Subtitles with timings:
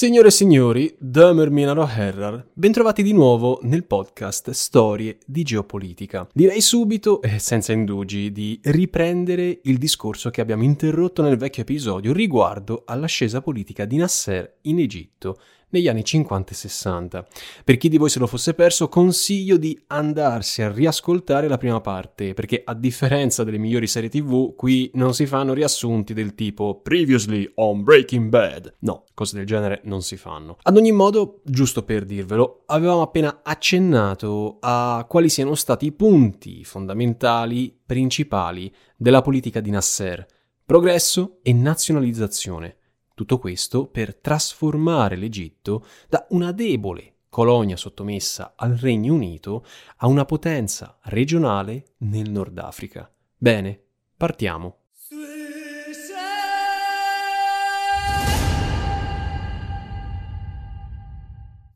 [0.00, 6.26] Signore e signori, da Merminaro Herrar, bentrovati di nuovo nel podcast Storie di Geopolitica.
[6.32, 12.14] Direi subito, e senza indugi, di riprendere il discorso che abbiamo interrotto nel vecchio episodio
[12.14, 15.36] riguardo all'ascesa politica di Nasser in Egitto
[15.70, 17.26] negli anni 50 e 60.
[17.64, 21.80] Per chi di voi se lo fosse perso, consiglio di andarsi a riascoltare la prima
[21.80, 26.80] parte, perché a differenza delle migliori serie TV, qui non si fanno riassunti del tipo
[26.80, 28.74] Previously on Breaking Bad.
[28.80, 30.56] No, cose del genere non si fanno.
[30.62, 36.64] Ad ogni modo, giusto per dirvelo, avevamo appena accennato a quali siano stati i punti
[36.64, 40.26] fondamentali, principali della politica di Nasser.
[40.64, 42.76] Progresso e nazionalizzazione.
[43.20, 49.62] Tutto questo per trasformare l'Egitto da una debole colonia sottomessa al Regno Unito
[49.98, 53.12] a una potenza regionale nel Nord Africa.
[53.36, 53.78] Bene,
[54.16, 54.79] partiamo.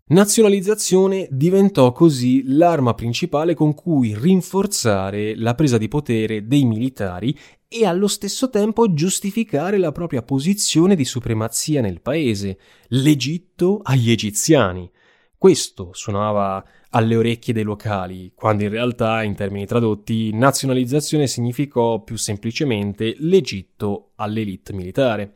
[0.06, 7.34] Nazionalizzazione diventò così l'arma principale con cui rinforzare la presa di potere dei militari
[7.66, 14.90] e allo stesso tempo giustificare la propria posizione di supremazia nel paese, l'Egitto agli egiziani.
[15.38, 22.16] Questo suonava alle orecchie dei locali, quando in realtà, in termini tradotti, nazionalizzazione significò più
[22.16, 25.32] semplicemente l'Egitto all'elite militare.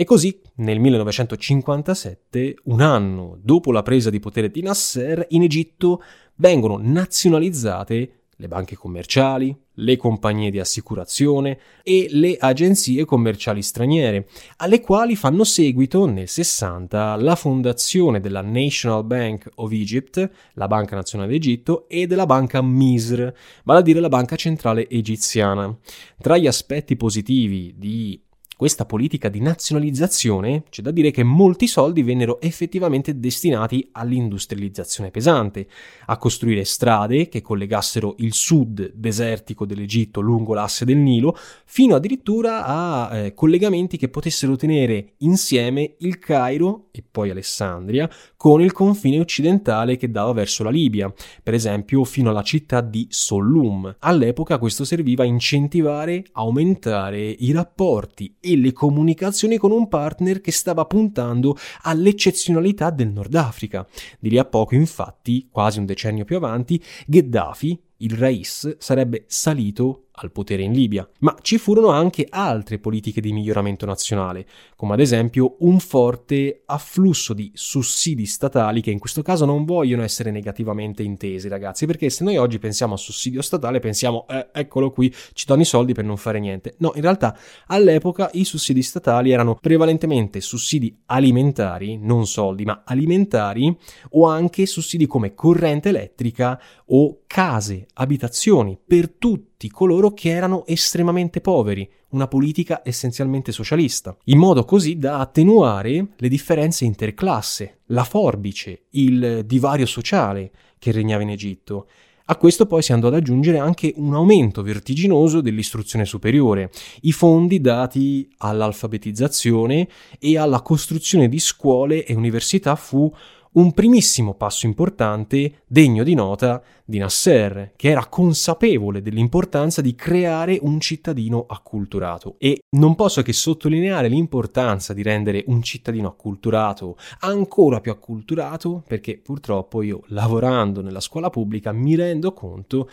[0.00, 6.04] E così, nel 1957, un anno dopo la presa di potere di Nasser, in Egitto
[6.36, 14.28] vengono nazionalizzate le banche commerciali, le compagnie di assicurazione e le agenzie commerciali straniere,
[14.58, 20.94] alle quali fanno seguito nel 60 la fondazione della National Bank of Egypt, la Banca
[20.94, 23.32] Nazionale d'Egitto, e della banca Misr,
[23.64, 25.76] vale a dire la banca centrale egiziana.
[26.20, 28.22] Tra gli aspetti positivi di
[28.58, 35.68] questa politica di nazionalizzazione, c'è da dire che molti soldi vennero effettivamente destinati all'industrializzazione pesante,
[36.06, 41.36] a costruire strade che collegassero il sud desertico dell'Egitto lungo l'asse del Nilo,
[41.66, 48.60] fino addirittura a eh, collegamenti che potessero tenere insieme il Cairo e poi Alessandria con
[48.60, 51.14] il confine occidentale che dava verso la Libia,
[51.44, 53.98] per esempio fino alla città di Sollum.
[54.00, 60.52] All'epoca questo serviva a incentivare, aumentare i rapporti e le comunicazioni con un partner che
[60.52, 63.86] stava puntando all'eccezionalità del Nord Africa.
[64.18, 70.07] Di lì a poco, infatti, quasi un decennio più avanti, Gheddafi, il Rais, sarebbe salito
[70.20, 74.46] al potere in Libia, ma ci furono anche altre politiche di miglioramento nazionale,
[74.76, 80.02] come ad esempio un forte afflusso di sussidi statali che in questo caso non vogliono
[80.02, 84.90] essere negativamente intesi, ragazzi, perché se noi oggi pensiamo a sussidio statale pensiamo eh, eccolo
[84.90, 86.74] qui, ci danno i soldi per non fare niente.
[86.78, 87.36] No, in realtà
[87.66, 93.76] all'epoca i sussidi statali erano prevalentemente sussidi alimentari, non soldi, ma alimentari
[94.10, 100.64] o anche sussidi come corrente elettrica o case, abitazioni per tutti tutti coloro che erano
[100.66, 108.04] estremamente poveri, una politica essenzialmente socialista, in modo così da attenuare le differenze interclasse, la
[108.04, 111.88] forbice, il divario sociale che regnava in Egitto.
[112.26, 116.70] A questo poi si andò ad aggiungere anche un aumento vertiginoso dell'istruzione superiore,
[117.00, 119.88] i fondi dati all'alfabetizzazione
[120.20, 123.12] e alla costruzione di scuole e università fu
[123.52, 130.58] un primissimo passo importante degno di nota di Nasser, che era consapevole dell'importanza di creare
[130.60, 132.36] un cittadino acculturato.
[132.38, 139.18] E non posso che sottolineare l'importanza di rendere un cittadino acculturato ancora più acculturato, perché
[139.18, 142.88] purtroppo io, lavorando nella scuola pubblica, mi rendo conto,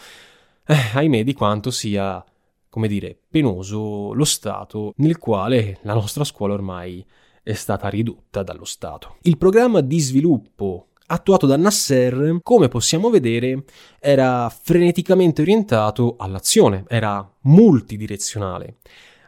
[0.65, 2.23] eh, ahimè, di quanto sia,
[2.69, 7.05] come dire, penoso lo stato nel quale la nostra scuola ormai
[7.45, 9.17] è stata ridotta dallo Stato.
[9.21, 13.65] Il programma di sviluppo attuato da Nasser, come possiamo vedere,
[13.99, 18.77] era freneticamente orientato all'azione, era multidirezionale,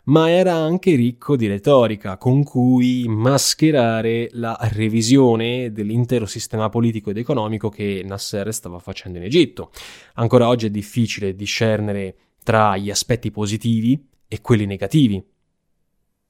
[0.06, 7.18] ma era anche ricco di retorica con cui mascherare la revisione dell'intero sistema politico ed
[7.18, 9.70] economico che Nasser stava facendo in Egitto.
[10.16, 15.24] Ancora oggi è difficile discernere tra gli aspetti positivi e quelli negativi,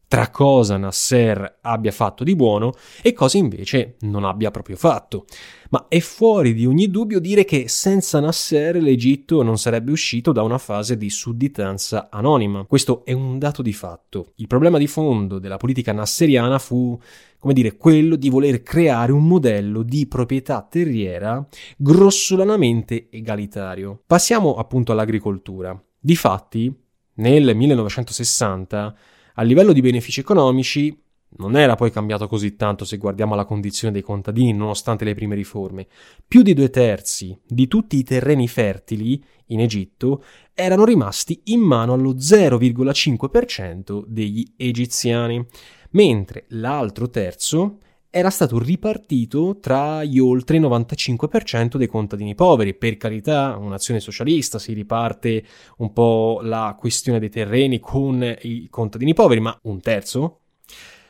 [0.08, 2.72] tra cosa Nasser abbia fatto di buono
[3.02, 5.26] e cosa invece non abbia proprio fatto.
[5.70, 10.44] Ma è fuori di ogni dubbio dire che senza Nasser l'Egitto non sarebbe uscito da
[10.44, 12.64] una fase di sudditanza anonima.
[12.64, 14.32] Questo è un dato di fatto.
[14.36, 16.98] Il problema di fondo della politica nasseriana fu
[17.40, 21.46] come dire, quello di voler creare un modello di proprietà terriera
[21.78, 24.02] grossolanamente egalitario.
[24.08, 25.80] Passiamo appunto all'agricoltura.
[26.00, 26.74] Difatti,
[27.16, 28.96] nel 1960
[29.40, 30.96] a livello di benefici economici
[31.38, 35.36] non era poi cambiato così tanto se guardiamo la condizione dei contadini nonostante le prime
[35.36, 35.88] riforme.
[36.28, 40.24] Più di due terzi di tutti i terreni fertili in Egitto
[40.54, 45.46] erano rimasti in mano allo 0,5% degli egiziani,
[45.92, 47.78] mentre l'altro terzo
[48.10, 52.74] era stato ripartito tra gli oltre il 95% dei contadini poveri.
[52.74, 55.44] Per carità, un'azione socialista si riparte
[55.78, 60.40] un po' la questione dei terreni con i contadini poveri, ma un terzo?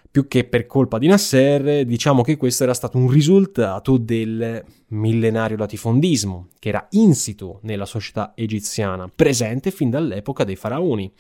[0.09, 5.57] Più che per colpa di Nasser, diciamo che questo era stato un risultato del millenario
[5.57, 11.11] latifondismo, che era insito nella società egiziana, presente fin dall'epoca dei faraoni.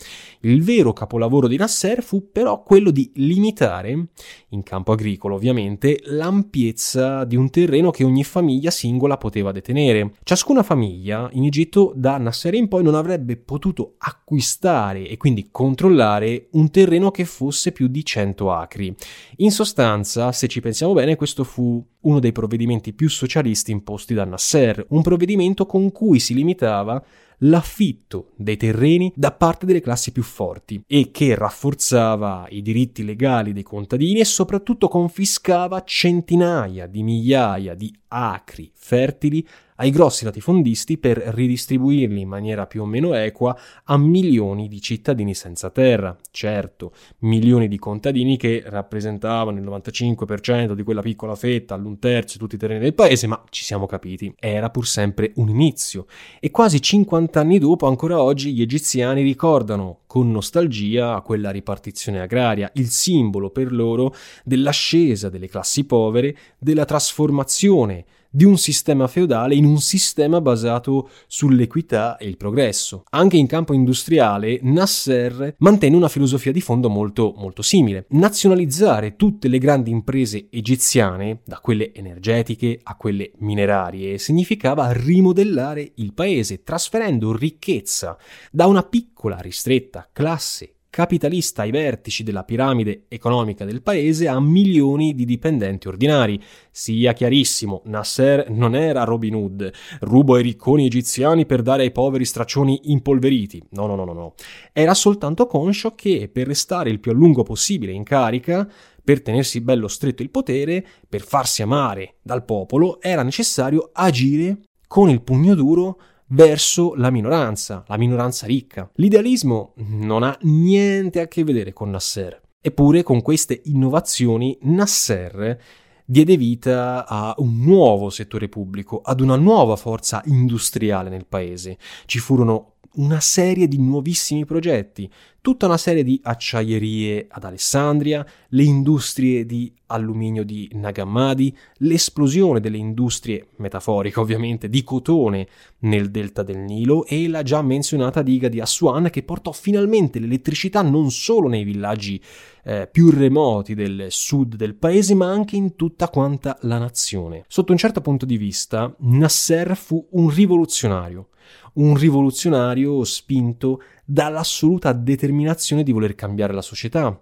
[0.41, 4.07] Il vero capolavoro di Nasser fu però quello di limitare,
[4.49, 10.13] in campo agricolo ovviamente, l'ampiezza di un terreno che ogni famiglia singola poteva detenere.
[10.23, 16.47] Ciascuna famiglia in Egitto da Nasser in poi non avrebbe potuto acquistare e quindi controllare
[16.51, 18.95] un terreno che fosse più di 100 acri.
[19.37, 24.25] In sostanza, se ci pensiamo bene, questo fu uno dei provvedimenti più socialisti imposti da
[24.25, 27.03] Nasser, un provvedimento con cui si limitava
[27.41, 33.53] l'affitto dei terreni da parte delle classi più forti e che rafforzava i diritti legali
[33.53, 39.45] dei contadini e soprattutto confiscava centinaia di migliaia di acri fertili
[39.77, 45.33] ai grossi latifondisti per ridistribuirli in maniera più o meno equa a milioni di cittadini
[45.33, 46.15] senza terra.
[46.31, 52.39] Certo, milioni di contadini che rappresentavano il 95% di quella piccola fetta, all'un terzo di
[52.39, 56.05] tutti i terreni del paese, ma ci siamo capiti, era pur sempre un inizio.
[56.39, 62.71] E quasi 50 anni dopo, ancora oggi, gli egiziani ricordano con nostalgia quella ripartizione agraria,
[62.75, 68.05] il simbolo per loro dell'ascesa delle classi povere, della trasformazione
[68.37, 73.03] di un sistema feudale in un sistema basato sull'equità e il progresso.
[73.09, 78.05] Anche in campo industriale, Nasser mantenne una filosofia di fondo molto, molto simile.
[78.09, 86.13] Nazionalizzare tutte le grandi imprese egiziane, da quelle energetiche a quelle minerarie, significava rimodellare il
[86.13, 88.15] paese, trasferendo ricchezza
[88.51, 95.13] da una piccola, ristretta classe capitalista ai vertici della piramide economica del paese a milioni
[95.13, 96.41] di dipendenti ordinari.
[96.71, 102.25] Sia chiarissimo, Nasser non era Robin Hood, rubo ai ricconi egiziani per dare ai poveri
[102.25, 103.61] straccioni impolveriti.
[103.73, 104.33] No, no, no, no, no.
[104.73, 108.67] Era soltanto conscio che per restare il più a lungo possibile in carica,
[109.03, 115.11] per tenersi bello stretto il potere, per farsi amare dal popolo, era necessario agire con
[115.11, 118.89] il pugno duro verso la minoranza, la minoranza ricca.
[118.95, 122.41] L'idealismo non ha niente a che vedere con Nasser.
[122.59, 125.59] Eppure con queste innovazioni Nasser
[126.05, 131.77] diede vita a un nuovo settore pubblico, ad una nuova forza industriale nel paese.
[132.05, 135.09] Ci furono una serie di nuovissimi progetti,
[135.47, 142.75] tutta una serie di acciaierie ad Alessandria, le industrie di alluminio di Nagamadi, l'esplosione delle
[142.75, 145.47] industrie, metaforiche ovviamente, di cotone
[145.83, 150.81] nel delta del Nilo e la già menzionata diga di Aswan che portò finalmente l'elettricità
[150.81, 152.21] non solo nei villaggi
[152.65, 157.45] eh, più remoti del sud del paese ma anche in tutta quanta la nazione.
[157.47, 161.29] Sotto un certo punto di vista, Nasser fu un rivoluzionario
[161.77, 167.19] un rivoluzionario spinto dall'assoluta determinazione di voler cambiare la società.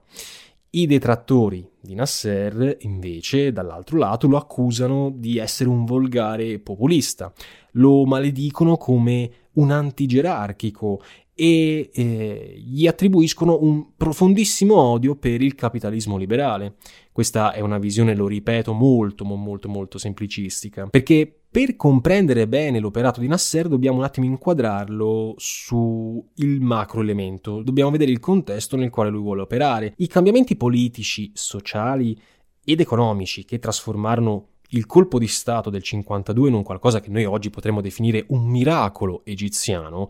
[0.69, 7.33] I detrattori di Nasser, invece, dall'altro lato, lo accusano di essere un volgare populista,
[7.71, 11.01] lo maledicono come un antigerarchico
[11.33, 16.75] e eh, gli attribuiscono un profondissimo odio per il capitalismo liberale.
[17.11, 23.21] Questa è una visione, lo ripeto, molto molto molto semplicistica, perché per comprendere bene l'operato
[23.21, 26.25] di Nasser dobbiamo un attimo inquadrarlo sul
[26.59, 29.93] macro elemento, dobbiamo vedere il contesto nel quale lui vuole operare.
[29.95, 32.21] I cambiamenti politici, sociali
[32.61, 37.23] ed economici che trasformarono il colpo di Stato del 52 in un qualcosa che noi
[37.23, 40.09] oggi potremmo definire un miracolo egiziano,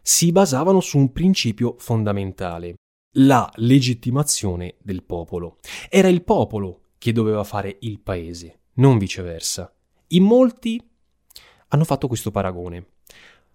[0.00, 2.76] si basavano su un principio fondamentale,
[3.16, 5.58] la legittimazione del popolo.
[5.90, 9.73] Era il popolo che doveva fare il paese, non viceversa.
[10.14, 10.80] In molti
[11.68, 12.86] hanno fatto questo paragone.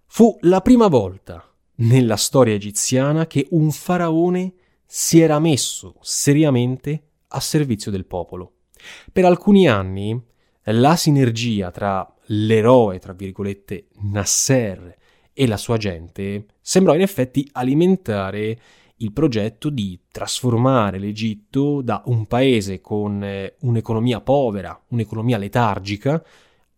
[0.04, 1.42] Fu la prima volta
[1.76, 4.52] nella storia egiziana che un faraone
[4.84, 8.56] si era messo seriamente a servizio del popolo.
[9.10, 10.20] Per alcuni anni
[10.64, 14.98] la sinergia tra l'eroe, tra virgolette, Nasser
[15.32, 18.60] e la sua gente sembrò in effetti alimentare
[18.96, 26.22] il progetto di trasformare l'Egitto da un paese con eh, un'economia povera, un'economia letargica,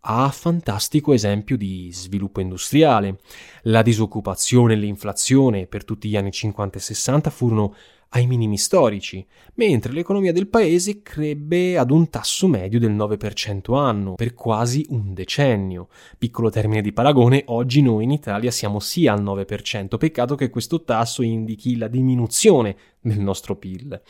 [0.04, 3.18] a fantastico esempio di sviluppo industriale.
[3.62, 7.74] La disoccupazione e l'inflazione per tutti gli anni 50 e 60 furono
[8.14, 14.14] ai minimi storici, mentre l'economia del paese crebbe ad un tasso medio del 9% anno
[14.14, 15.88] per quasi un decennio.
[16.18, 20.82] Piccolo termine di paragone, oggi noi in Italia siamo sì al 9%, peccato che questo
[20.82, 24.00] tasso indichi la diminuzione del nostro PIL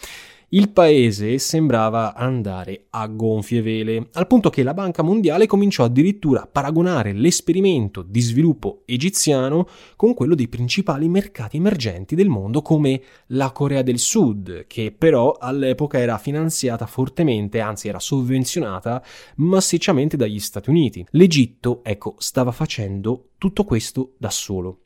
[0.54, 6.42] il paese sembrava andare a gonfie vele, al punto che la Banca Mondiale cominciò addirittura
[6.42, 9.66] a paragonare l'esperimento di sviluppo egiziano
[9.96, 15.36] con quello dei principali mercati emergenti del mondo come la Corea del Sud, che però
[15.40, 19.02] all'epoca era finanziata fortemente, anzi era sovvenzionata
[19.36, 21.06] massicciamente dagli Stati Uniti.
[21.12, 24.80] L'Egitto, ecco, stava facendo tutto questo da solo.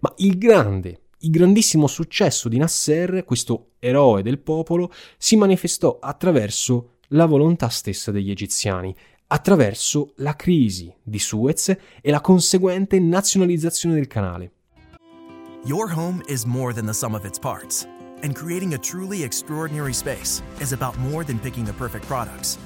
[0.00, 6.98] Ma il grande il grandissimo successo di Nasser, questo eroe del popolo, si manifestò attraverso
[7.08, 8.94] la volontà stessa degli egiziani,
[9.28, 11.68] attraverso la crisi di Suez
[12.00, 14.52] e la conseguente nazionalizzazione del canale.
[15.64, 17.86] Your home is more than the sum of its parts,
[18.22, 22.58] and creating a truly extraordinary space is about more than picking the perfect products.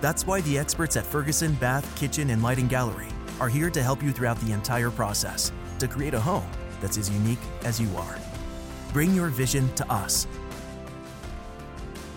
[0.00, 3.08] That's why the experts at Ferguson Bath, Kitchen, and Lighting Gallery
[3.40, 6.48] are here to help you throughout the entire process to create a home
[6.83, 8.17] that's as unique as you are.
[8.93, 10.27] Bring your vision to us.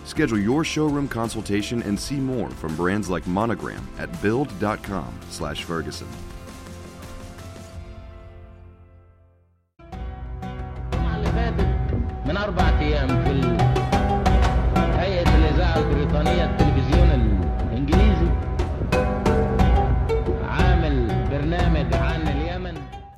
[0.05, 6.07] Schedule your showroom consultation and see more from brands like Monogram at build.com/ferguson.
[12.25, 13.56] من أربعة أيام في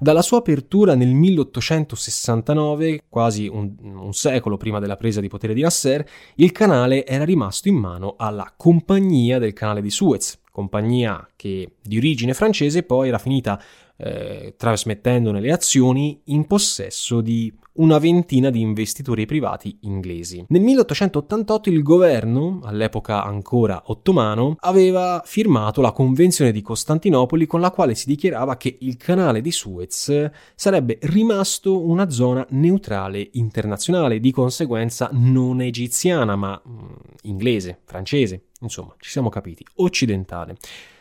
[0.02, 5.61] Dalla sua apertura nel 1869, quasi un, un, secolo prima della presa di potere di
[5.61, 6.02] Nasser,
[6.37, 11.99] il canale era rimasto in mano alla Compagnia del Canale di Suez, compagnia che di
[11.99, 13.62] origine francese poi era finita
[13.99, 20.44] eh, trasmettendone le azioni in possesso di una ventina di investitori privati inglesi.
[20.49, 27.70] Nel 1888 il governo, all'epoca ancora ottomano, aveva firmato la Convenzione di Costantinopoli con la
[27.70, 34.30] quale si dichiarava che il canale di Suez sarebbe rimasto una zona neutrale internazionale, di
[34.30, 36.84] conseguenza non egiziana ma mm,
[37.22, 40.56] inglese, francese, insomma, ci siamo capiti, occidentale,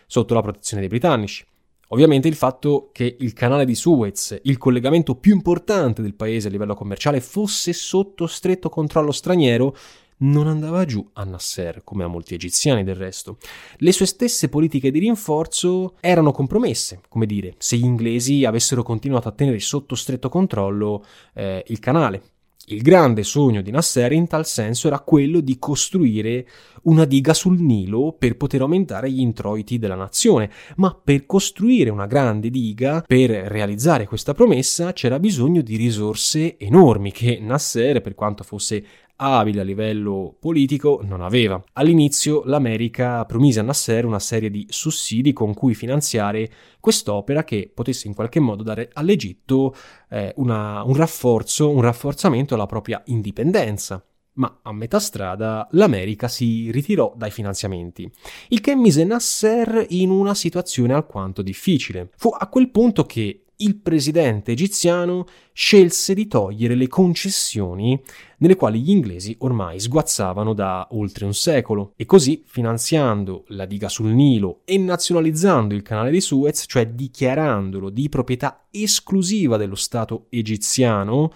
[0.08, 1.46] sotto la protezione dei britannici.
[1.92, 6.52] Ovviamente il fatto che il canale di Suez, il collegamento più importante del paese a
[6.52, 9.76] livello commerciale, fosse sotto stretto controllo straniero,
[10.18, 13.38] non andava giù a Nasser, come a molti egiziani del resto.
[13.78, 19.28] Le sue stesse politiche di rinforzo erano compromesse, come dire, se gli inglesi avessero continuato
[19.28, 21.04] a tenere sotto stretto controllo
[21.34, 22.22] eh, il canale.
[22.72, 26.48] Il grande sogno di Nasser in tal senso era quello di costruire
[26.84, 32.06] una diga sul Nilo per poter aumentare gli introiti della nazione, ma per costruire una
[32.06, 38.44] grande diga, per realizzare questa promessa, c'era bisogno di risorse enormi che Nasser, per quanto
[38.44, 38.86] fosse
[39.20, 41.62] abile a livello politico non aveva.
[41.74, 46.50] All'inizio l'America promise a Nasser una serie di sussidi con cui finanziare
[46.80, 49.76] quest'opera che potesse in qualche modo dare all'Egitto
[50.10, 56.72] eh, una, un rafforzo, un rafforzamento alla propria indipendenza ma a metà strada l'America si
[56.72, 58.10] ritirò dai finanziamenti,
[58.50, 62.10] il che mise Nasser in una situazione alquanto difficile.
[62.16, 68.02] Fu a quel punto che il presidente egiziano scelse di togliere le concessioni
[68.38, 71.94] nelle quali gli inglesi ormai sguazzavano da oltre un secolo.
[71.96, 77.90] E così finanziando la diga sul Nilo e nazionalizzando il canale di Suez, cioè dichiarandolo
[77.90, 81.32] di proprietà esclusiva dello Stato egiziano,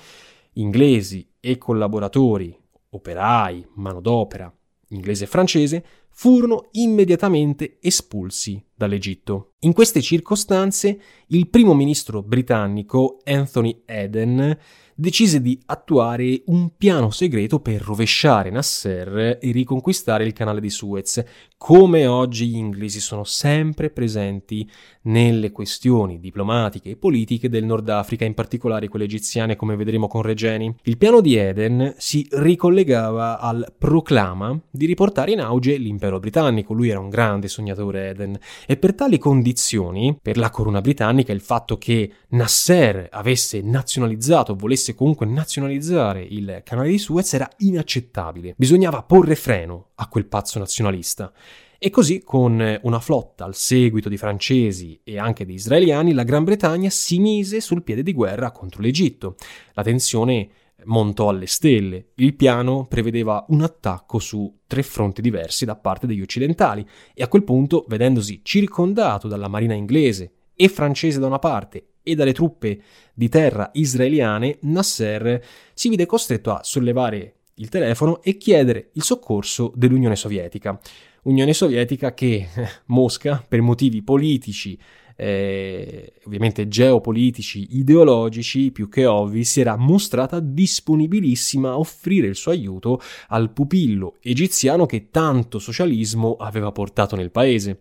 [0.53, 2.56] inglesi e collaboratori,
[2.92, 4.53] operai, manodopera,
[4.89, 9.53] inglese e francese, furono immediatamente espulsi dall'Egitto.
[9.60, 14.58] In queste circostanze il primo ministro britannico Anthony Eden
[14.96, 21.24] decise di attuare un piano segreto per rovesciare Nasser e riconquistare il canale di Suez.
[21.58, 24.70] Come oggi gli inglesi sono sempre presenti
[25.03, 30.22] nelle questioni diplomatiche e politiche del Nord Africa, in particolare quelle egiziane, come vedremo con
[30.22, 30.74] Regeni.
[30.84, 36.74] Il piano di Eden si ricollegava al proclama di riportare in auge l'impero britannico.
[36.74, 41.41] Lui era un grande sognatore Eden E per tali condizioni, per la corona britannica, il
[41.41, 48.53] fatto che Nasser avesse nazionalizzato, volesse comunque nazionalizzare il canale di Suez era inaccettabile.
[48.58, 51.32] Bisognava porre freno a quel pazzo nazionalista.
[51.77, 56.46] E così, con una flotta al seguito di francesi e anche di israeliani, la Gran
[56.46, 59.36] Bretagna si mise sul piede di guerra contro l'Egitto.
[59.74, 60.48] La tensione
[60.85, 62.11] montò alle stelle.
[62.15, 67.27] Il piano prevedeva un attacco su tre fronti diversi da parte degli occidentali e a
[67.27, 72.81] quel punto, vedendosi circondato dalla marina inglese e francese da una parte e dalle truppe
[73.13, 79.71] di terra israeliane, Nasser si vide costretto a sollevare il telefono e chiedere il soccorso
[79.75, 80.79] dell'Unione Sovietica.
[81.23, 82.47] Unione Sovietica che
[82.87, 84.77] Mosca, per motivi politici
[85.15, 92.51] eh, ovviamente geopolitici, ideologici più che ovvi, si era mostrata disponibilissima a offrire il suo
[92.51, 97.79] aiuto al pupillo egiziano che tanto socialismo aveva portato nel paese.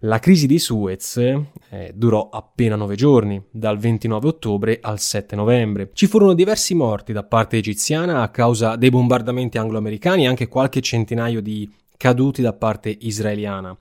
[0.00, 5.90] La crisi di Suez eh, durò appena nove giorni, dal 29 ottobre al 7 novembre.
[5.94, 10.82] Ci furono diversi morti da parte egiziana a causa dei bombardamenti anglo-americani e anche qualche
[10.82, 13.76] centinaio di caduti da parte israeliana,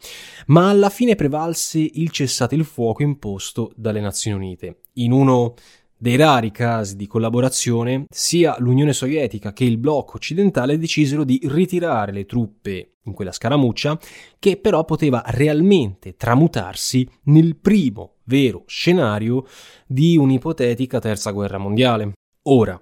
[0.48, 4.82] ma alla fine prevalse il cessate il fuoco imposto dalle Nazioni Unite.
[4.94, 5.56] In uno
[6.04, 12.12] dei rari casi di collaborazione, sia l'Unione Sovietica che il blocco occidentale decisero di ritirare
[12.12, 13.98] le truppe in quella scaramuccia,
[14.38, 19.46] che però poteva realmente tramutarsi nel primo vero scenario
[19.88, 22.12] di un'ipotetica terza guerra mondiale.
[22.44, 22.78] Ora,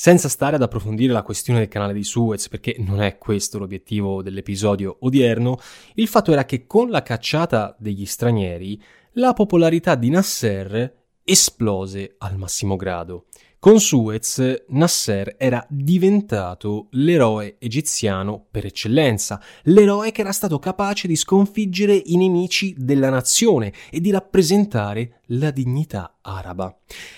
[0.00, 4.22] senza stare ad approfondire la questione del canale di Suez, perché non è questo l'obiettivo
[4.22, 5.58] dell'episodio odierno,
[5.94, 8.80] il fatto era che con la cacciata degli stranieri
[9.14, 13.26] la popolarità di Nasser esplose al massimo grado.
[13.60, 21.16] Con Suez, Nasser era diventato l'eroe egiziano per eccellenza, l'eroe che era stato capace di
[21.16, 26.72] sconfiggere i nemici della nazione e di rappresentare la dignità araba.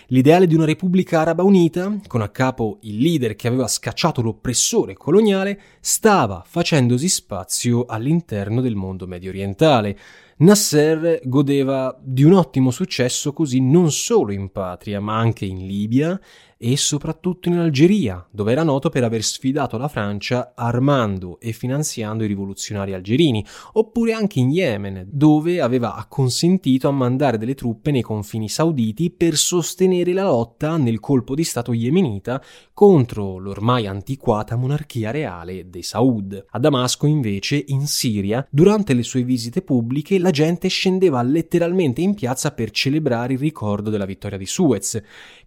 [0.07, 4.95] L'ideale di una Repubblica Araba Unita, con a capo il leader che aveva scacciato l'oppressore
[4.95, 9.95] coloniale, stava facendosi spazio all'interno del mondo medio orientale.
[10.41, 16.19] Nasser godeva di un ottimo successo così non solo in patria, ma anche in Libia
[16.63, 22.23] e soprattutto in Algeria, dove era noto per aver sfidato la Francia armando e finanziando
[22.23, 23.43] i rivoluzionari algerini,
[23.73, 29.37] oppure anche in Yemen, dove aveva acconsentito a mandare delle truppe nei confini sauditi per
[29.37, 32.43] sostenere la lotta nel colpo di Stato yemenita
[32.75, 36.45] contro l'ormai antiquata monarchia reale dei Saud.
[36.51, 42.13] A Damasco, invece, in Siria, durante le sue visite pubbliche, la gente scendeva letteralmente in
[42.13, 45.01] piazza per celebrare il ricordo della vittoria di Suez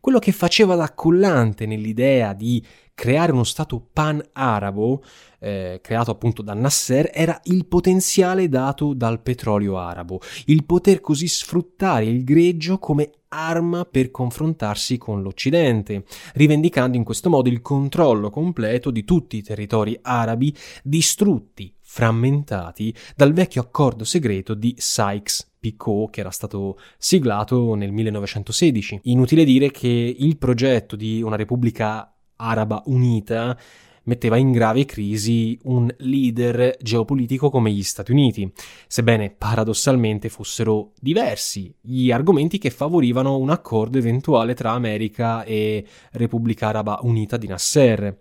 [0.03, 2.61] quello che faceva da collante nell'idea di
[2.93, 5.01] creare uno Stato pan-arabo,
[5.39, 11.29] eh, creato appunto da Nasser, era il potenziale dato dal petrolio arabo, il poter così
[11.29, 18.29] sfruttare il greggio come arma per confrontarsi con l'Occidente, rivendicando in questo modo il controllo
[18.29, 26.09] completo di tutti i territori arabi distrutti, frammentati dal vecchio accordo segreto di Sykes Picot
[26.09, 28.99] che era stato siglato nel 1916.
[29.03, 33.57] Inutile dire che il progetto di una Repubblica Araba Unita
[34.03, 38.51] metteva in grave crisi un leader geopolitico come gli Stati Uniti,
[38.87, 46.67] sebbene paradossalmente fossero diversi gli argomenti che favorivano un accordo eventuale tra America e Repubblica
[46.67, 48.17] Araba Unita di Nasser.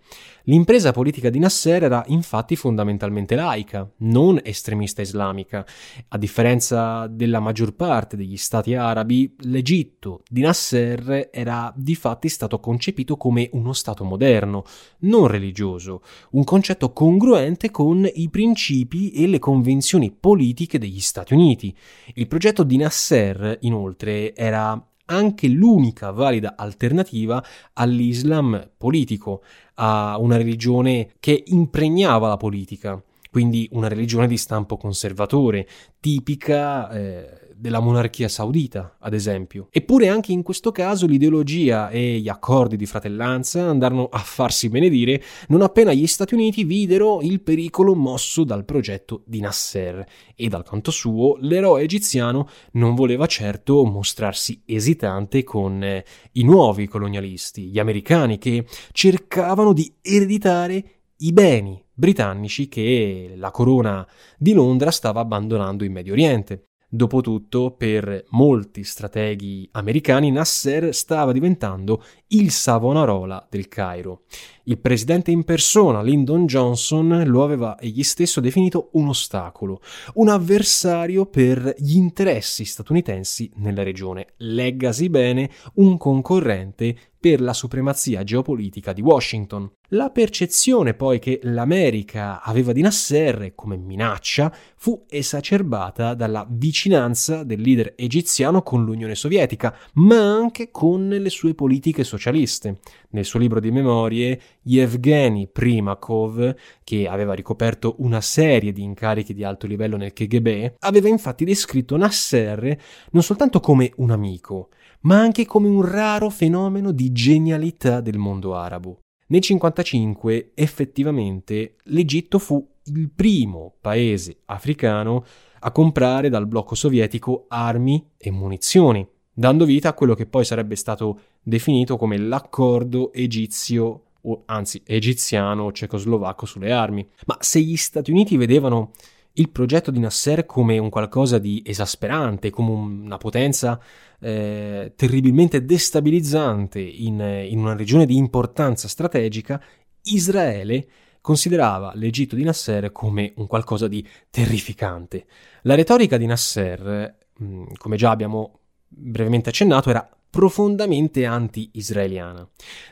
[0.46, 5.64] L'impresa politica di Nasser era infatti fondamentalmente laica, non estremista islamica.
[6.09, 12.59] A differenza della maggior parte degli stati arabi, l'Egitto di Nasser era di fatti stato
[12.59, 14.64] concepito come uno stato moderno,
[15.00, 16.02] non religioso,
[16.33, 21.72] un concetto congruente con i principi e le convenzioni politiche degli Stati Uniti.
[22.14, 29.43] Il progetto di Nasser, inoltre, era anche l'unica valida alternativa all'Islam politico,
[29.75, 35.67] a una religione che impregnava la politica, quindi una religione di stampo conservatore,
[36.01, 39.68] tipica eh, della monarchia saudita, ad esempio.
[39.70, 45.22] Eppure anche in questo caso l'ideologia e gli accordi di fratellanza andarono a farsi benedire
[45.46, 50.64] non appena gli Stati Uniti videro il pericolo mosso dal progetto di Nasser e dal
[50.64, 57.79] canto suo l'eroe egiziano non voleva certo mostrarsi esitante con eh, i nuovi colonialisti, gli
[57.79, 60.85] americani che cercavano di ereditare
[61.18, 64.05] i beni britannici che la corona
[64.37, 66.64] di Londra stava abbandonando in Medio Oriente.
[66.94, 74.24] Dopotutto, per molti strateghi americani, Nasser stava diventando il Savonarola del Cairo.
[74.64, 79.81] Il presidente in persona, Lyndon Johnson, lo aveva egli stesso definito un ostacolo,
[80.16, 84.35] un avversario per gli interessi statunitensi nella regione.
[84.37, 89.70] Leggasi bene, un concorrente per la supremazia geopolitica di Washington.
[89.90, 97.61] La percezione poi che l'America aveva di Nasser come minaccia fu esacerbata dalla vicinanza del
[97.61, 102.80] leader egiziano con l'Unione Sovietica, ma anche con le sue politiche socialiste.
[103.11, 109.44] Nel suo libro di memorie, Yevgeny Primakov, che aveva ricoperto una serie di incarichi di
[109.44, 112.76] alto livello nel KGB, aveva infatti descritto Nasser
[113.11, 114.70] non soltanto come un amico,
[115.03, 119.01] ma anche come un raro fenomeno di genialità del mondo arabo.
[119.29, 125.25] Nel 1955 effettivamente l'Egitto fu il primo paese africano
[125.61, 130.75] a comprare dal blocco sovietico armi e munizioni, dando vita a quello che poi sarebbe
[130.75, 137.07] stato definito come l'accordo egizio o anzi egiziano-cecoslovacco sulle armi.
[137.27, 138.91] Ma se gli Stati Uniti vedevano
[139.35, 143.81] il progetto di Nasser come un qualcosa di esasperante, come una potenza
[144.21, 149.62] eh, terribilmente destabilizzante in, in una regione di importanza strategica,
[150.05, 150.87] Israele
[151.21, 155.25] considerava l'Egitto di Nasser come un qualcosa di terrificante.
[155.62, 162.47] La retorica di Nasser, mm, come già abbiamo brevemente accennato, era profondamente anti-israeliana.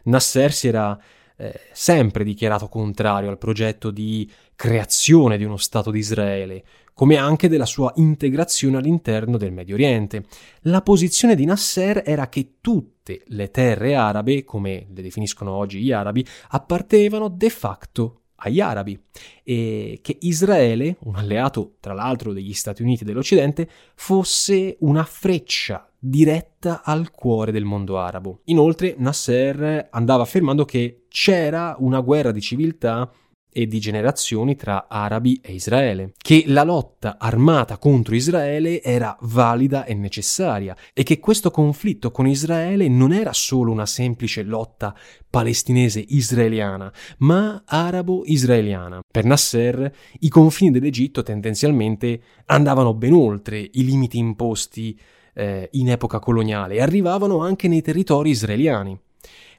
[0.04, 0.98] Nasser si era
[1.40, 7.48] eh, sempre dichiarato contrario al progetto di creazione di uno Stato di Israele, come anche
[7.48, 10.24] della sua integrazione all'interno del Medio Oriente.
[10.64, 15.92] La posizione di Nasser era che tutte le terre arabe, come le definiscono oggi gli
[15.92, 18.98] arabi, appartenevano de facto agli arabi
[19.42, 26.82] e che Israele, un alleato tra l'altro degli Stati Uniti dell'Occidente, fosse una freccia diretta
[26.84, 28.40] al cuore del mondo arabo.
[28.44, 33.10] Inoltre Nasser andava affermando che c'era una guerra di civiltà
[33.52, 39.84] e di generazioni tra arabi e Israele, che la lotta armata contro Israele era valida
[39.84, 44.94] e necessaria e che questo conflitto con Israele non era solo una semplice lotta
[45.28, 49.00] palestinese israeliana, ma arabo-israeliana.
[49.10, 54.98] Per Nasser i confini dell'Egitto tendenzialmente andavano ben oltre i limiti imposti
[55.34, 58.98] eh, in epoca coloniale e arrivavano anche nei territori israeliani.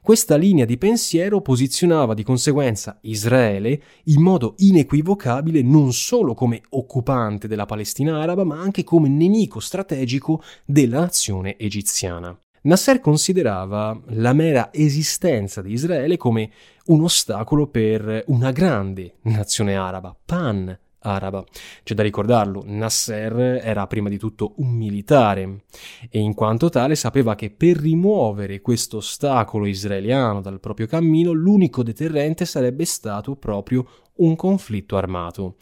[0.04, 7.46] Questa linea di pensiero posizionava di conseguenza Israele in modo inequivocabile non solo come occupante
[7.46, 12.36] della Palestina araba, ma anche come nemico strategico della nazione egiziana.
[12.62, 16.50] Nasser considerava la mera esistenza di Israele come
[16.86, 21.44] un ostacolo per una grande nazione araba, pan araba.
[21.82, 25.64] C'è da ricordarlo, Nasser era prima di tutto un militare
[26.08, 31.82] e in quanto tale sapeva che per rimuovere questo ostacolo israeliano dal proprio cammino l'unico
[31.82, 33.86] deterrente sarebbe stato proprio
[34.16, 35.56] un conflitto armato.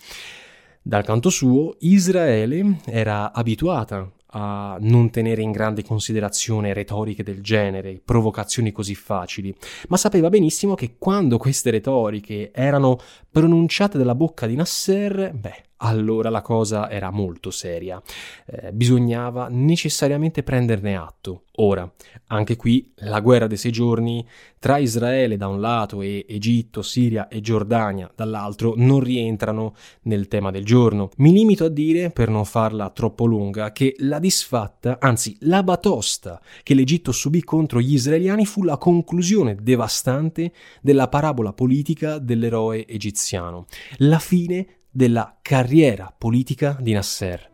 [0.82, 8.00] Dal canto suo, Israele era abituata a non tenere in grande considerazione retoriche del genere,
[8.04, 9.54] provocazioni così facili,
[9.88, 12.98] ma sapeva benissimo che quando queste retoriche erano
[13.30, 18.00] pronunciate dalla bocca di Nasser, beh, allora la cosa era molto seria.
[18.46, 21.44] Eh, bisognava necessariamente prenderne atto.
[21.56, 21.90] Ora,
[22.28, 24.26] anche qui la guerra dei sei giorni
[24.58, 30.50] tra Israele da un lato e Egitto, Siria e Giordania dall'altro non rientrano nel tema
[30.50, 31.10] del giorno.
[31.16, 36.40] Mi limito a dire, per non farla troppo lunga, che la disfatta, anzi la batosta
[36.62, 43.66] che l'Egitto subì contro gli israeliani fu la conclusione devastante della parabola politica dell'eroe egiziano,
[43.98, 47.48] la fine della carriera politica di Nasser.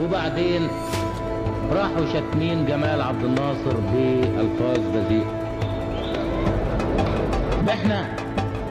[0.00, 0.68] وبعدين
[1.72, 5.40] راحوا شاتمين جمال عبد الناصر بألفاظ بذيئة
[7.70, 8.16] إحنا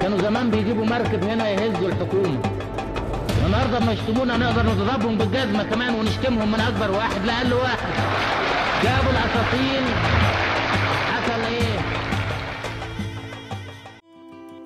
[0.01, 2.41] كانوا زمان بيجيبوا مركب هنا يهزوا الحكومة.
[3.45, 7.93] النهارده لما يشتمونا نقدر نضربهم بالجزمة كمان ونشتمهم من أكبر واحد لأقل واحد.
[8.83, 9.83] جابوا الأساطين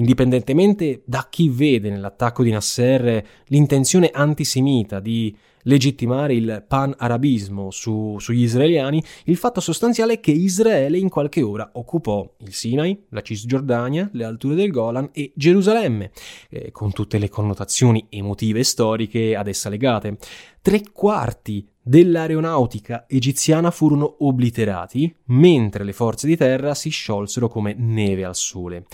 [0.00, 8.42] indipendentemente da chi vede nell'attacco di Nasser l'intenzione antisemita di legittimare il pan-arabismo su, sugli
[8.42, 14.08] israeliani, il fatto sostanziale è che Israele in qualche ora occupò il Sinai, la Cisgiordania,
[14.14, 16.12] le alture del Golan e Gerusalemme,
[16.48, 20.16] eh, con tutte le connotazioni emotive e storiche ad essa legate.
[20.62, 28.24] Tre quarti dell'aeronautica egiziana furono obliterati, mentre le forze di terra si sciolsero come neve
[28.24, 28.84] al sole.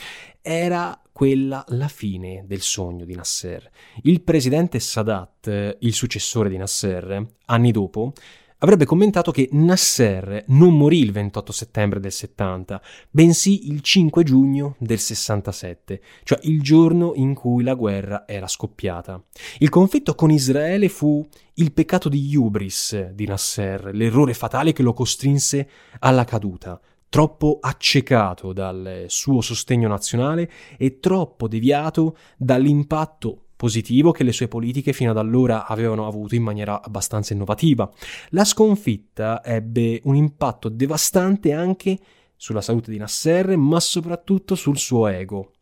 [0.49, 3.69] Era quella la fine del sogno di Nasser.
[4.03, 8.13] Il presidente Sadat, il successore di Nasser, anni dopo,
[8.59, 12.81] avrebbe commentato che Nasser non morì il 28 settembre del 70,
[13.11, 19.21] bensì il 5 giugno del 67, cioè il giorno in cui la guerra era scoppiata.
[19.59, 24.93] Il conflitto con Israele fu il peccato di Hubris di Nasser, l'errore fatale che lo
[24.93, 26.81] costrinse alla caduta,
[27.17, 34.93] troppo accecato dal suo sostegno nazionale e troppo deviato dall'impatto positivo che le sue politiche
[34.93, 37.91] fino ad allora avevano avuto in maniera abbastanza innovativa.
[38.33, 41.99] La sconfitta ebbe un impatto devastante anche
[42.37, 45.53] sulla salute di Nasser, ma soprattutto sul suo ego.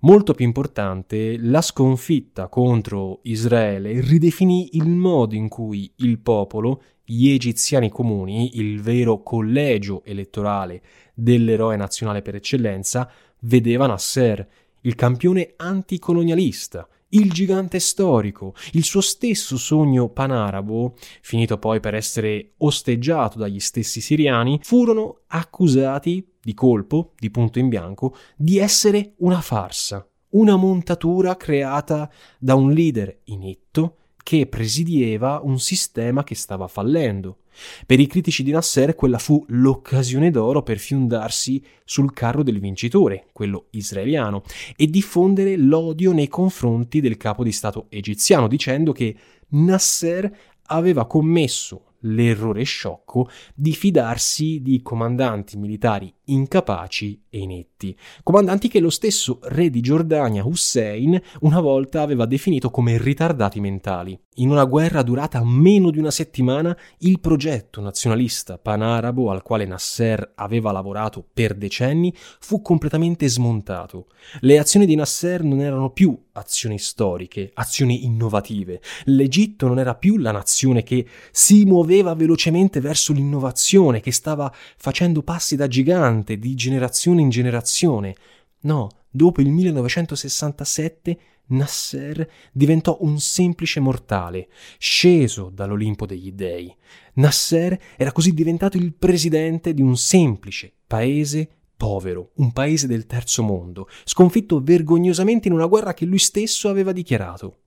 [0.00, 7.30] Molto più importante, la sconfitta contro Israele ridefinì il modo in cui il popolo, gli
[7.30, 10.80] egiziani comuni, il vero collegio elettorale
[11.12, 14.46] dell'eroe nazionale per eccellenza, vedeva Nasser,
[14.82, 22.52] il campione anticolonialista, il gigante storico, il suo stesso sogno panarabo, finito poi per essere
[22.58, 29.40] osteggiato dagli stessi siriani, furono accusati di colpo, di punto in bianco, di essere una
[29.40, 37.38] farsa, una montatura creata da un leader inetto che presidieva un sistema che stava fallendo.
[37.84, 43.26] Per i critici di Nasser quella fu l'occasione d'oro per fiondarsi sul carro del vincitore,
[43.32, 44.42] quello israeliano,
[44.76, 49.14] e diffondere l'odio nei confronti del capo di Stato egiziano, dicendo che
[49.48, 50.30] Nasser
[50.66, 58.90] aveva commesso l'errore sciocco di fidarsi di comandanti militari incapaci e inetti, comandanti che lo
[58.90, 64.18] stesso re di Giordania Hussein una volta aveva definito come ritardati mentali.
[64.34, 70.32] In una guerra durata meno di una settimana, il progetto nazionalista panarabo al quale Nasser
[70.36, 74.06] aveva lavorato per decenni fu completamente smontato.
[74.40, 78.80] Le azioni di Nasser non erano più azioni storiche, azioni innovative.
[79.04, 85.22] L'Egitto non era più la nazione che si muoveva velocemente verso l'innovazione, che stava facendo
[85.22, 88.14] passi da gigante di generazione in generazione.
[88.60, 91.18] No, dopo il 1967
[91.50, 96.74] Nasser diventò un semplice mortale, sceso dall'Olimpo degli dei.
[97.14, 103.42] Nasser era così diventato il presidente di un semplice paese povero, un paese del terzo
[103.42, 107.60] mondo, sconfitto vergognosamente in una guerra che lui stesso aveva dichiarato.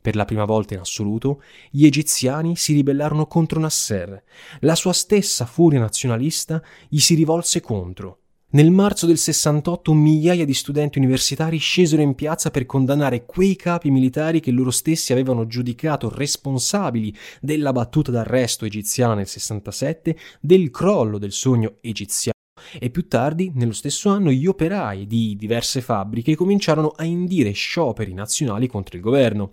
[0.00, 4.22] Per la prima volta in assoluto, gli egiziani si ribellarono contro Nasser.
[4.60, 8.20] La sua stessa furia nazionalista gli si rivolse contro.
[8.50, 13.90] Nel marzo del 68 migliaia di studenti universitari scesero in piazza per condannare quei capi
[13.90, 21.18] militari che loro stessi avevano giudicato responsabili della battuta d'arresto egiziana nel 67, del crollo
[21.18, 22.36] del sogno egiziano
[22.78, 28.12] e più tardi, nello stesso anno, gli operai di diverse fabbriche cominciarono a indire scioperi
[28.12, 29.50] nazionali contro il governo.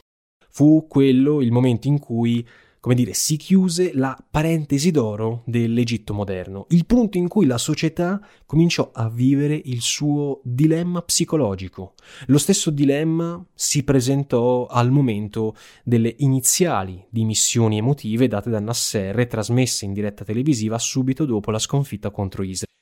[0.49, 2.45] Fu quello il momento in cui
[2.86, 8.21] come dire, si chiuse la parentesi d'oro dell'Egitto moderno, il punto in cui la società
[8.45, 11.95] cominciò a vivere il suo dilemma psicologico.
[12.28, 19.25] Lo stesso dilemma si presentò al momento delle iniziali dimissioni emotive date da Nasser e
[19.25, 22.74] trasmesse in diretta televisiva subito dopo la sconfitta contro Israele.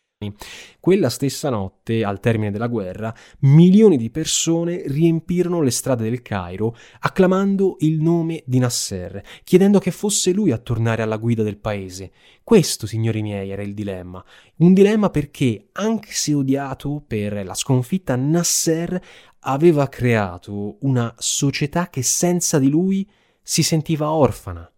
[0.80, 6.76] Quella stessa notte, al termine della guerra, milioni di persone riempirono le strade del Cairo
[7.00, 12.12] acclamando il nome di Nasser, chiedendo che fosse lui a tornare alla guida del paese.
[12.44, 14.24] Questo, signori miei, era il dilemma.
[14.58, 19.02] Un dilemma perché, anche se odiato per la sconfitta, Nasser
[19.46, 23.10] aveva creato una società che senza di lui
[23.42, 24.70] si sentiva orfana.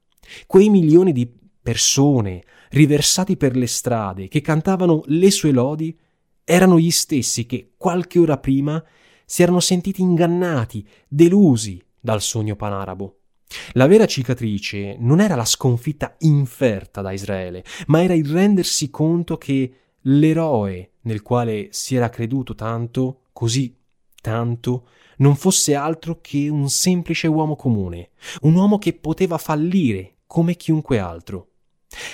[0.47, 1.31] Quei milioni di
[1.61, 2.43] persone
[2.75, 5.97] riversati per le strade che cantavano le sue lodi
[6.43, 8.83] erano gli stessi che qualche ora prima
[9.25, 13.19] si erano sentiti ingannati, delusi dal sogno panarabo.
[13.73, 19.37] La vera cicatrice non era la sconfitta inferta da Israele, ma era il rendersi conto
[19.37, 23.73] che l'eroe nel quale si era creduto tanto, così
[24.21, 28.09] tanto, non fosse altro che un semplice uomo comune,
[28.41, 31.51] un uomo che poteva fallire come chiunque altro.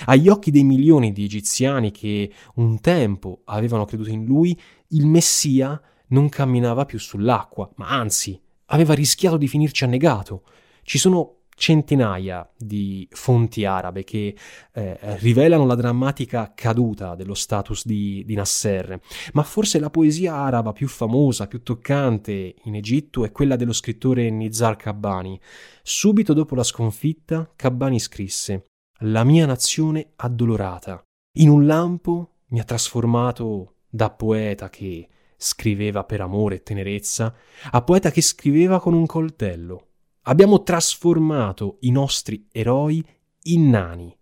[0.05, 5.81] Agli occhi dei milioni di egiziani che un tempo avevano creduto in lui, il Messia
[6.07, 10.43] non camminava più sull'acqua, ma anzi aveva rischiato di finirci annegato.
[10.83, 14.35] Ci sono centinaia di fonti arabe che
[14.73, 18.99] eh, rivelano la drammatica caduta dello status di, di, Nasser,
[19.33, 24.29] ma forse la poesia araba più famosa, più toccante in Egitto è quella dello scrittore
[24.31, 25.39] Nizar Kabbani.
[25.83, 28.70] Subito dopo la sconfitta, Kabbani scrisse
[29.03, 31.03] La mia nazione addolorata,
[31.37, 37.33] in un lampo mi ha trasformato da poeta che scriveva per amore e tenerezza
[37.71, 39.87] a poeta che scriveva con un coltello
[40.25, 43.03] Abbiamo trasformato i nostri eroi
[43.43, 44.15] in nani.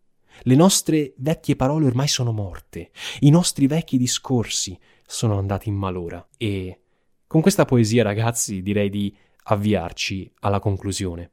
[0.44, 6.26] Le nostre vecchie parole ormai sono morte, i nostri vecchi discorsi sono andati in malora.
[6.38, 6.84] E
[7.28, 9.14] con questa poesia, ragazzi, direi di
[9.44, 11.32] avviarci alla conclusione.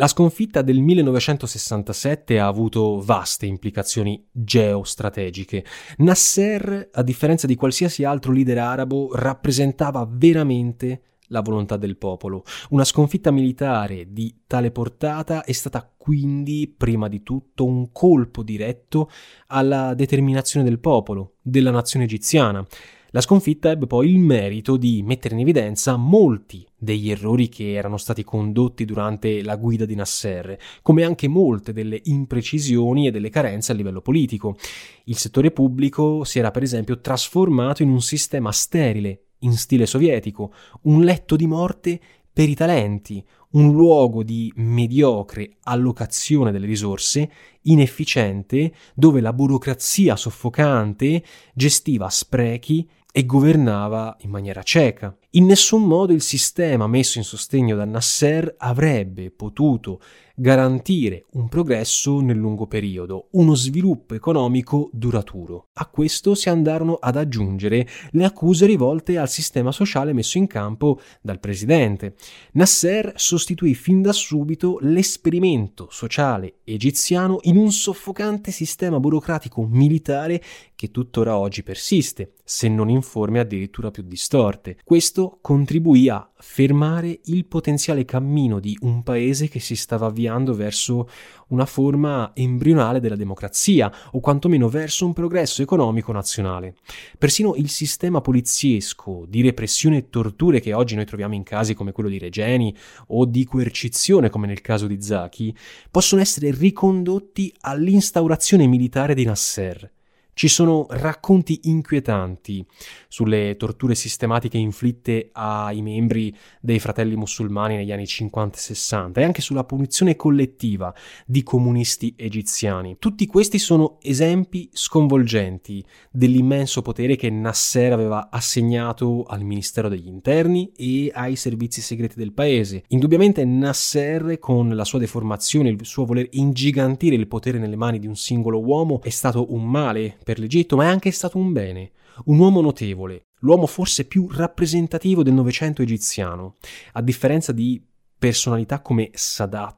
[0.00, 5.64] La sconfitta del 1967 ha avuto vaste implicazioni geostrategiche.
[5.96, 12.44] Nasser, a differenza di qualsiasi altro leader arabo, rappresentava veramente la volontà del popolo.
[12.70, 19.10] Una sconfitta militare di tale portata è stata quindi, prima di tutto, un colpo diretto
[19.48, 22.64] alla determinazione del popolo, della nazione egiziana.
[23.12, 27.96] La sconfitta ebbe poi il merito di mettere in evidenza molti degli errori che erano
[27.96, 33.72] stati condotti durante la guida di Nasser, come anche molte delle imprecisioni e delle carenze
[33.72, 34.58] a livello politico.
[35.04, 40.52] Il settore pubblico si era per esempio trasformato in un sistema sterile, in stile sovietico,
[40.82, 41.98] un letto di morte
[42.30, 47.30] per i talenti, un luogo di mediocre allocazione delle risorse,
[47.62, 55.16] inefficiente, dove la burocrazia soffocante gestiva sprechi e governava in maniera cieca.
[55.30, 60.00] In nessun modo il sistema messo in sostegno da Nasser avrebbe potuto
[60.38, 65.66] garantire un progresso nel lungo periodo, uno sviluppo economico duraturo.
[65.74, 71.00] A questo si andarono ad aggiungere le accuse rivolte al sistema sociale messo in campo
[71.20, 72.14] dal presidente.
[72.52, 80.40] Nasser sostituì fin da subito l'esperimento sociale egiziano in un soffocante sistema burocratico militare
[80.76, 84.78] che tuttora oggi persiste, se non in forme addirittura più distorte.
[84.84, 91.08] Questo contribuì a fermare il potenziale cammino di un paese che si stava avviando verso
[91.48, 96.74] una forma embrionale della democrazia o quantomeno verso un progresso economico nazionale.
[97.18, 101.92] Persino il sistema poliziesco di repressione e torture che oggi noi troviamo in casi come
[101.92, 102.74] quello di Regeni
[103.08, 105.54] o di coercizione come nel caso di Zaki
[105.90, 109.96] possono essere ricondotti all'instaurazione militare di Nasser
[110.38, 112.64] ci sono racconti inquietanti
[113.08, 119.24] sulle torture sistematiche inflitte ai membri dei fratelli musulmani negli anni 50 e 60 e
[119.24, 120.94] anche sulla punizione collettiva
[121.26, 122.98] di comunisti egiziani.
[123.00, 130.70] Tutti questi sono esempi sconvolgenti dell'immenso potere che Nasser aveva assegnato al Ministero degli Interni
[130.76, 132.84] e ai servizi segreti del paese.
[132.90, 138.06] Indubbiamente Nasser, con la sua deformazione, il suo voler ingigantire il potere nelle mani di
[138.06, 141.92] un singolo uomo, è stato un male per l'Egitto, ma è anche stato un bene,
[142.26, 146.56] un uomo notevole, l'uomo forse più rappresentativo del Novecento egiziano,
[146.92, 147.82] a differenza di
[148.18, 149.77] personalità come Sadat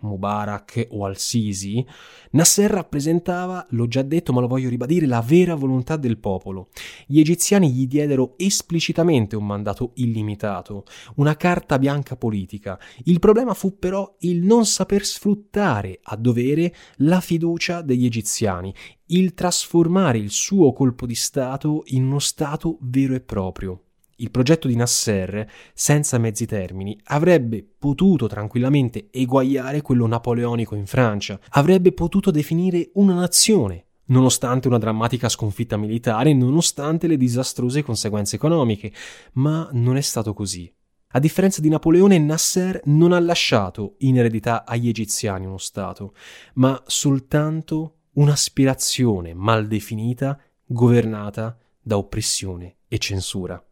[0.00, 1.84] Mubarak o Al-Sisi,
[2.30, 6.68] Nasser rappresentava, l'ho già detto ma lo voglio ribadire, la vera volontà del popolo.
[7.06, 10.84] Gli egiziani gli diedero esplicitamente un mandato illimitato,
[11.16, 12.78] una carta bianca politica.
[13.04, 18.74] Il problema fu però il non saper sfruttare a dovere la fiducia degli egiziani,
[19.06, 23.82] il trasformare il suo colpo di Stato in uno Stato vero e proprio
[24.20, 31.38] il progetto di Nasser, senza mezzi termini, avrebbe potuto tranquillamente eguagliare quello napoleonico in Francia,
[31.50, 38.92] avrebbe potuto definire una nazione, nonostante una drammatica sconfitta militare, nonostante le disastrose conseguenze economiche,
[39.34, 40.72] ma non è stato così.
[41.12, 46.12] A differenza di Napoleone, Nasser non ha lasciato in eredità agli egiziani uno Stato,
[46.54, 53.62] ma soltanto un'aspirazione mal definita, governata da oppressione e censura.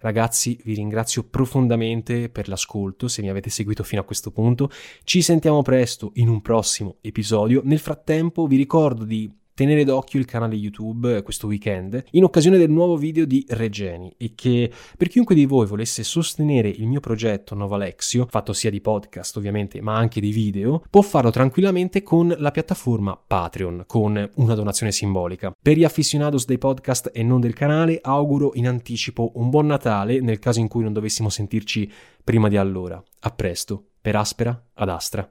[0.00, 4.70] Ragazzi, vi ringrazio profondamente per l'ascolto, se mi avete seguito fino a questo punto.
[5.04, 7.62] Ci sentiamo presto in un prossimo episodio.
[7.64, 12.70] Nel frattempo vi ricordo di tenere d'occhio il canale YouTube questo weekend in occasione del
[12.70, 17.54] nuovo video di Regeni e che per chiunque di voi volesse sostenere il mio progetto
[17.54, 22.34] Nova Lexio, fatto sia di podcast ovviamente ma anche di video, può farlo tranquillamente con
[22.38, 25.54] la piattaforma Patreon con una donazione simbolica.
[25.60, 30.22] Per gli aficionados dei podcast e non del canale auguro in anticipo un buon Natale
[30.22, 31.92] nel caso in cui non dovessimo sentirci
[32.24, 33.02] prima di allora.
[33.20, 35.30] A presto, per Aspera ad Astra.